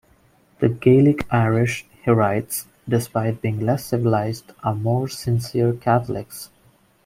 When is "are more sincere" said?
4.63-5.73